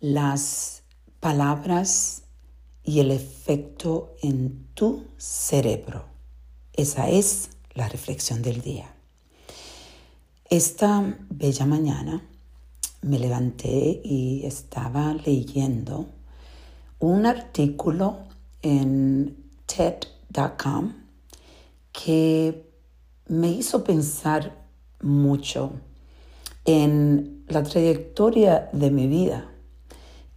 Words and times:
las 0.00 0.82
palabras 1.20 2.22
y 2.82 3.00
el 3.00 3.10
efecto 3.10 4.14
en 4.22 4.66
tu 4.74 5.06
cerebro. 5.16 6.04
Esa 6.72 7.08
es 7.08 7.50
la 7.74 7.88
reflexión 7.88 8.42
del 8.42 8.60
día. 8.60 8.94
Esta 10.48 11.16
bella 11.30 11.66
mañana 11.66 12.22
me 13.02 13.18
levanté 13.18 14.00
y 14.04 14.44
estaba 14.44 15.14
leyendo 15.14 16.06
un 16.98 17.26
artículo 17.26 18.18
en 18.62 19.36
TED.com 19.66 20.92
que 21.92 22.70
me 23.28 23.48
hizo 23.48 23.82
pensar 23.82 24.66
mucho 25.00 25.72
en 26.64 27.44
la 27.48 27.62
trayectoria 27.62 28.68
de 28.72 28.90
mi 28.90 29.08
vida 29.08 29.50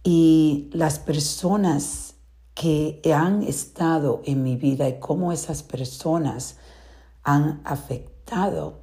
y 0.02 0.70
las 0.72 0.98
personas 0.98 2.14
que 2.54 3.00
han 3.14 3.42
estado 3.42 4.22
en 4.24 4.42
mi 4.42 4.56
vida 4.56 4.88
y 4.88 4.98
cómo 4.98 5.32
esas 5.32 5.62
personas 5.62 6.56
han 7.22 7.60
afectado 7.64 8.80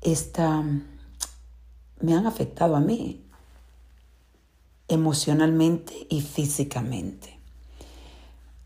esta, 0.00 0.62
me 2.00 2.14
han 2.14 2.26
afectado 2.26 2.76
a 2.76 2.80
mí 2.80 3.24
emocionalmente 4.88 6.06
y 6.08 6.20
físicamente. 6.20 7.38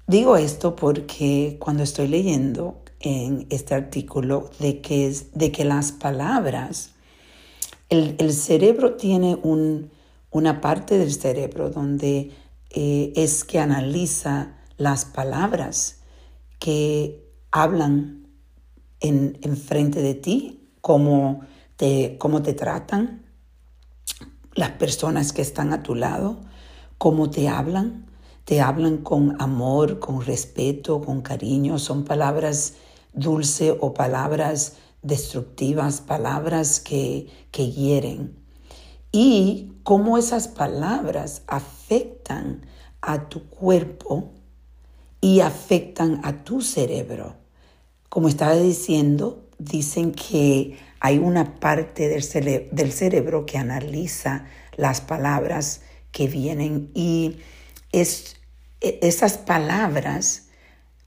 Digo 0.07 0.37
esto 0.37 0.77
porque 0.77 1.57
cuando 1.61 1.83
estoy 1.83 2.09
leyendo 2.09 2.83
en 2.99 3.47
este 3.49 3.75
artículo 3.75 4.51
de 4.59 4.81
que, 4.81 5.17
de 5.33 5.53
que 5.53 5.65
las 5.65 5.93
palabras, 5.93 6.91
el, 7.91 8.33
cerebro 8.33 8.95
tiene 8.95 9.39
una 10.31 10.61
parte 10.61 10.97
del 10.97 11.13
cerebro 11.13 11.71
donde 11.71 12.31
eh, 12.71 13.13
es 13.17 13.45
que 13.45 13.59
analiza 13.59 14.57
las 14.77 15.05
palabras 15.05 16.01
que 16.61 17.29
hablan 17.51 18.29
en, 19.01 19.57
frente 19.57 20.03
de 20.03 20.15
ti, 20.15 20.69
cómo 20.81 21.41
te, 21.77 22.17
cómo 22.19 22.43
te 22.43 22.55
tratan 22.55 23.27
las 24.55 24.71
personas 24.73 25.33
que 25.33 25.43
están 25.43 25.73
a 25.73 25.83
tu 25.83 25.95
lado, 25.95 26.41
cómo 26.99 27.31
te 27.31 27.49
hablan, 27.49 28.07
te 28.45 28.61
hablan 28.61 28.99
con 28.99 29.41
amor, 29.41 29.99
con 29.99 30.25
respeto, 30.25 31.01
con 31.01 31.23
cariño, 31.23 31.79
son 31.79 32.05
palabras 32.05 32.75
dulces 33.13 33.75
o 33.81 33.95
palabras 33.95 34.77
destructivas, 35.03 36.01
palabras 36.01 36.81
que, 36.81 37.29
que 37.51 37.71
hieren. 37.71 38.37
Y 39.13 39.73
cómo 39.83 40.19
esas 40.19 40.49
palabras 40.49 41.43
afectan 41.47 42.67
a 43.01 43.29
tu 43.29 43.49
cuerpo 43.49 44.33
y 45.21 45.41
afectan 45.41 46.21
a 46.25 46.45
tu 46.45 46.61
cerebro. 46.61 47.37
Como 48.09 48.29
estaba 48.29 48.55
diciendo, 48.57 49.49
dicen 49.59 50.13
que 50.13 50.79
hay 51.01 51.19
una 51.19 51.57
parte 51.57 52.09
del, 52.09 52.69
del 52.71 52.93
cerebro 52.93 53.47
que 53.47 53.59
analiza 53.59 54.47
las 54.77 55.01
palabras 55.01 55.83
que 56.13 56.27
vienen 56.27 56.91
y 56.95 57.39
es, 57.93 58.37
e, 58.81 58.99
esas 59.03 59.39
palabras, 59.39 60.49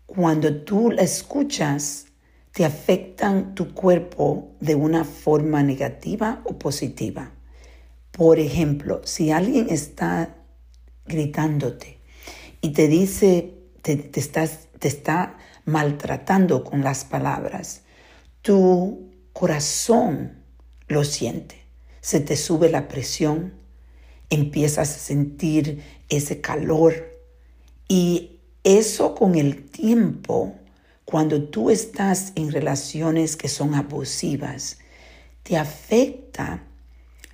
cuando 0.05 0.63
tú 0.63 0.91
las 0.91 1.17
escuchas, 1.17 2.07
te 2.53 2.65
afectan 2.65 3.55
tu 3.55 3.73
cuerpo 3.73 4.51
de 4.59 4.75
una 4.75 5.03
forma 5.03 5.63
negativa 5.63 6.41
o 6.45 6.59
positiva. 6.59 7.31
Por 8.11 8.39
ejemplo, 8.39 9.01
si 9.05 9.31
alguien 9.31 9.69
está 9.69 10.35
gritándote 11.07 11.99
y 12.61 12.69
te 12.69 12.87
dice, 12.87 13.55
te, 13.81 14.11
estás, 14.15 14.67
te 14.77 14.87
está 14.87 15.37
maltratando 15.65 16.63
con 16.63 16.83
las 16.83 17.05
palabras, 17.05 17.81
tu 18.43 19.09
corazón 19.33 20.43
lo 20.87 21.03
siente. 21.03 21.63
Se 22.01 22.19
te 22.19 22.37
sube 22.37 22.69
la 22.69 22.87
presión, 22.87 23.53
empiezas 24.29 24.95
a 24.95 24.99
sentir 24.99 25.81
ese 26.07 26.39
calor 26.39 27.19
y 27.87 28.41
eso 28.63 29.15
con 29.15 29.35
el 29.35 29.69
tiempo, 29.69 30.55
cuando 31.13 31.43
tú 31.43 31.69
estás 31.69 32.33
en 32.33 32.51
relaciones 32.51 33.35
que 33.35 33.47
son 33.47 33.75
abusivas, 33.75 34.79
te 35.43 35.57
afecta 35.57 36.63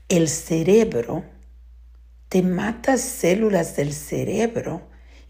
el 0.09 0.27
cerebro, 0.27 1.23
te 2.27 2.41
mata 2.41 2.97
células 2.97 3.77
del 3.77 3.93
cerebro 3.93 4.81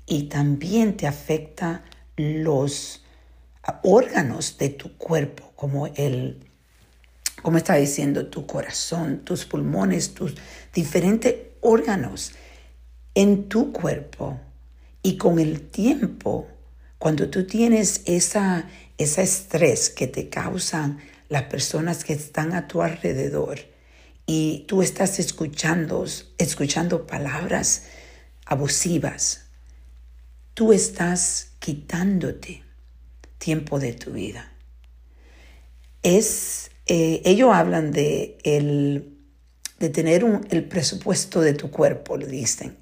y 0.07 0.29
también 0.29 0.97
te 0.97 1.05
afecta 1.05 1.83
los 2.17 3.05
órganos 3.83 4.57
de 4.57 4.69
tu 4.69 4.97
cuerpo, 4.97 5.51
como 5.55 5.85
el, 5.85 6.39
como 7.43 7.57
está 7.57 7.75
diciendo, 7.75 8.29
tu 8.29 8.47
corazón, 8.47 9.19
tus 9.25 9.45
pulmones, 9.45 10.15
tus 10.15 10.33
diferentes 10.73 11.35
órganos 11.61 12.31
en 13.13 13.47
tu 13.47 13.71
cuerpo. 13.71 14.39
Y 15.03 15.17
con 15.17 15.37
el 15.37 15.69
tiempo, 15.69 16.47
cuando 16.99 17.29
tú 17.29 17.45
tienes 17.45 18.01
esa, 18.05 18.67
ese 18.97 19.23
estrés 19.23 19.89
que 19.89 20.07
te 20.07 20.29
causan 20.29 20.99
las 21.29 21.43
personas 21.43 22.03
que 22.03 22.13
están 22.13 22.53
a 22.53 22.67
tu 22.67 22.81
alrededor 22.81 23.59
y 24.25 24.65
tú 24.67 24.83
estás 24.83 25.17
escuchando, 25.17 26.05
escuchando 26.37 27.07
palabras 27.07 27.85
abusivas, 28.45 29.45
tú 30.53 30.73
estás 30.73 31.51
quitándote 31.59 32.63
tiempo 33.37 33.79
de 33.79 33.93
tu 33.93 34.11
vida. 34.11 34.51
Es, 36.03 36.69
eh, 36.85 37.21
ellos 37.23 37.49
hablan 37.53 37.91
de, 37.91 38.37
el, 38.43 39.17
de 39.79 39.89
tener 39.89 40.25
un, 40.25 40.45
el 40.49 40.65
presupuesto 40.65 41.39
de 41.39 41.53
tu 41.53 41.71
cuerpo, 41.71 42.17
lo 42.17 42.27
dicen. 42.27 42.77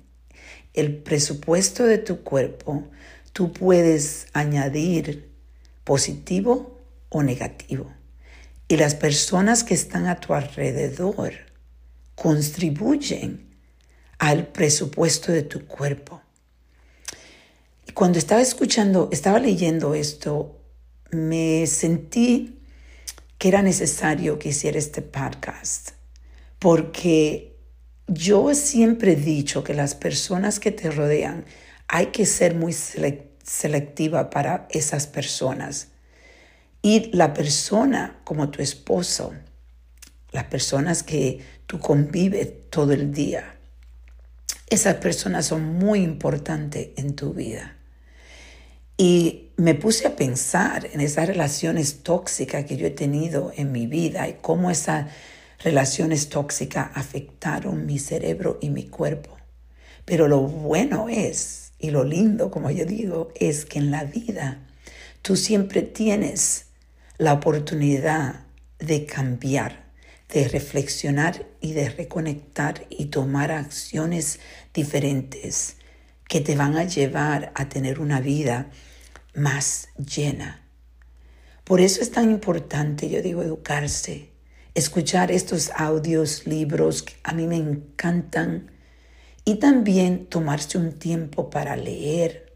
El 0.74 0.98
presupuesto 0.98 1.84
de 1.84 2.00
tu 2.00 2.24
cuerpo, 2.24 2.90
tú 3.38 3.54
puedes 3.54 4.26
añadir 4.34 5.30
positivo 5.84 6.82
o 7.10 7.22
negativo. 7.22 7.94
Y 8.68 8.78
las 8.78 8.96
personas 8.96 9.64
que 9.64 9.76
están 9.76 10.08
a 10.08 10.20
tu 10.20 10.34
alrededor 10.34 11.34
contribuyen 12.16 13.56
al 14.18 14.48
presupuesto 14.48 15.32
de 15.32 15.44
tu 15.44 15.68
cuerpo. 15.68 16.20
Y 17.86 17.92
cuando 17.92 18.18
estaba 18.18 18.42
escuchando, 18.42 19.08
estaba 19.12 19.38
leyendo 19.38 19.94
esto, 19.94 20.60
me 21.12 21.68
sentí 21.68 22.58
que 23.38 23.50
era 23.50 23.62
necesario 23.62 24.40
que 24.40 24.50
hiciera 24.50 24.80
este 24.80 25.04
podcast, 25.04 25.92
porque 26.58 27.56
yo 28.08 28.56
siempre 28.56 29.12
he 29.12 29.16
dicho 29.16 29.64
que 29.64 29.76
las 29.76 29.94
personas 29.94 30.60
que 30.60 30.72
te 30.72 30.90
rodean 30.90 31.46
hay 31.88 32.08
que 32.08 32.26
ser 32.26 32.56
muy 32.56 32.74
selectiva 32.74 34.30
para 34.30 34.68
esas 34.70 35.08
personas. 35.08 35.90
Y 36.82 37.12
la 37.16 37.34
persona 37.34 38.20
como 38.24 38.50
tu 38.50 38.62
esposo, 38.62 39.34
las 40.32 40.46
personas 40.46 41.04
que 41.04 41.40
tú 41.66 41.80
convives 41.80 42.70
todo 42.70 42.94
el 42.94 43.14
día, 43.14 43.58
esas 44.70 44.96
personas 44.96 45.46
son 45.46 45.64
muy 45.64 46.02
importantes 46.02 46.90
en 46.98 47.16
tu 47.16 47.34
vida. 47.34 47.78
Y 48.98 49.52
me 49.58 49.76
puse 49.76 50.08
a 50.08 50.16
pensar 50.16 50.88
en 50.92 51.02
esas 51.02 51.28
relaciones 51.28 52.04
tóxicas 52.04 52.66
que 52.66 52.78
yo 52.78 52.88
he 52.88 52.92
tenido 52.92 53.52
en 53.56 53.72
mi 53.72 53.88
vida 53.88 54.28
y 54.28 54.38
cómo 54.42 54.72
esas 54.72 55.08
relaciones 55.60 56.30
tóxicas 56.30 56.90
afectaron 56.96 57.86
mi 57.86 58.00
cerebro 58.00 58.58
y 58.62 58.70
mi 58.70 58.88
cuerpo. 58.88 59.38
Pero 60.04 60.28
lo 60.28 60.42
bueno 60.42 61.10
es, 61.10 61.67
y 61.80 61.92
lo 61.92 62.04
lindo, 62.04 62.50
como 62.50 62.72
yo 62.72 62.86
digo, 62.86 63.32
es 63.36 63.66
que 63.66 63.80
en 63.80 63.92
la 63.92 64.04
vida 64.04 64.60
tú 65.22 65.36
siempre 65.36 65.82
tienes 65.82 66.66
la 67.18 67.34
oportunidad 67.34 68.46
de 68.80 69.06
cambiar, 69.06 69.86
de 70.30 70.48
reflexionar 70.48 71.46
y 71.62 71.74
de 71.74 71.90
reconectar 71.90 72.86
y 72.90 73.06
tomar 73.06 73.52
acciones 73.52 74.40
diferentes 74.74 75.78
que 76.28 76.42
te 76.42 76.56
van 76.56 76.76
a 76.78 76.84
llevar 76.84 77.52
a 77.56 77.70
tener 77.70 78.00
una 78.00 78.20
vida 78.20 78.70
más 79.34 79.90
llena. 79.98 80.64
Por 81.64 81.82
eso 81.82 82.02
es 82.02 82.12
tan 82.12 82.32
importante, 82.32 83.10
yo 83.10 83.22
digo, 83.22 83.44
educarse, 83.44 84.32
escuchar 84.74 85.32
estos 85.32 85.72
audios, 85.76 86.46
libros 86.48 87.04
que 87.04 87.14
a 87.24 87.34
mí 87.34 87.48
me 87.48 87.58
encantan 87.58 88.72
y 89.48 89.56
también 89.56 90.26
tomarse 90.26 90.78
un 90.78 91.00
tiempo 91.00 91.50
para 91.50 91.78
leer. 91.78 92.52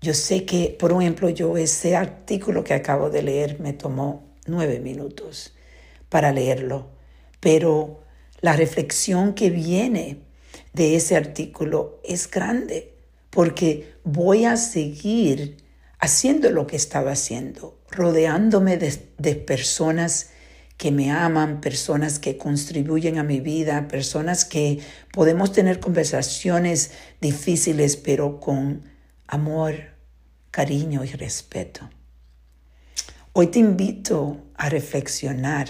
Yo 0.00 0.14
sé 0.14 0.46
que, 0.46 0.74
por 0.80 0.90
ejemplo, 0.92 1.28
yo 1.28 1.58
ese 1.58 1.94
artículo 1.94 2.64
que 2.64 2.72
acabo 2.72 3.10
de 3.10 3.22
leer 3.22 3.60
me 3.60 3.74
tomó 3.74 4.34
nueve 4.46 4.80
minutos 4.80 5.52
para 6.08 6.32
leerlo, 6.32 6.88
pero 7.40 8.00
la 8.40 8.54
reflexión 8.54 9.34
que 9.34 9.50
viene 9.50 10.22
de 10.72 10.96
ese 10.96 11.16
artículo 11.16 12.00
es 12.02 12.30
grande, 12.30 12.94
porque 13.28 13.92
voy 14.04 14.46
a 14.46 14.56
seguir 14.56 15.58
haciendo 15.98 16.48
lo 16.48 16.66
que 16.66 16.76
estaba 16.76 17.10
haciendo, 17.10 17.78
rodeándome 17.90 18.78
de, 18.78 18.98
de 19.18 19.34
personas 19.34 20.30
que 20.78 20.92
me 20.92 21.10
aman, 21.10 21.60
personas 21.60 22.20
que 22.20 22.38
contribuyen 22.38 23.18
a 23.18 23.24
mi 23.24 23.40
vida, 23.40 23.88
personas 23.88 24.44
que 24.44 24.78
podemos 25.12 25.52
tener 25.52 25.80
conversaciones 25.80 26.92
difíciles, 27.20 27.96
pero 27.96 28.38
con 28.38 28.84
amor, 29.26 29.74
cariño 30.52 31.04
y 31.04 31.08
respeto. 31.08 31.90
Hoy 33.32 33.48
te 33.48 33.58
invito 33.58 34.46
a 34.54 34.68
reflexionar 34.68 35.68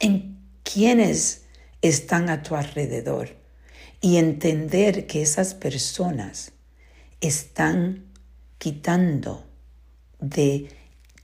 en 0.00 0.38
quiénes 0.62 1.46
están 1.80 2.28
a 2.28 2.42
tu 2.42 2.56
alrededor 2.56 3.36
y 4.02 4.18
entender 4.18 5.06
que 5.06 5.22
esas 5.22 5.54
personas 5.54 6.52
están 7.22 8.04
quitando 8.58 9.46
de 10.20 10.68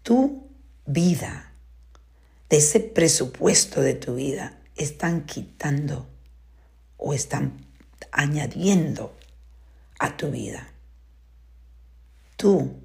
tu 0.02 0.48
vida 0.86 1.51
de 2.52 2.58
ese 2.58 2.80
presupuesto 2.80 3.80
de 3.80 3.94
tu 3.94 4.16
vida 4.16 4.60
están 4.76 5.24
quitando 5.24 6.06
o 6.98 7.14
están 7.14 7.66
añadiendo 8.10 9.16
a 9.98 10.18
tu 10.18 10.30
vida. 10.30 10.68
Tú 12.36 12.78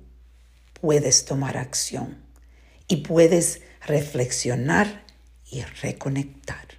puedes 0.80 1.26
tomar 1.26 1.58
acción 1.58 2.18
y 2.88 3.04
puedes 3.08 3.60
reflexionar 3.86 5.04
y 5.52 5.64
reconectar. 5.64 6.77